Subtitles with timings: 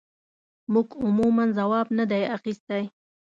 [0.73, 2.83] موږ عموماً ځواب نه دی اخیستی.